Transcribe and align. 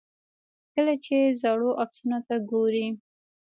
کله 0.73 0.93
چې 1.05 1.17
زاړو 1.41 1.69
عکسونو 1.83 2.19
ته 2.27 2.35
ګورئ. 2.49 2.87